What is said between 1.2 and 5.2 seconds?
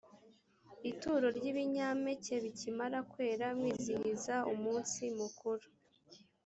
ry’ibinyampeke bikimara kwera mwizihiza umunsi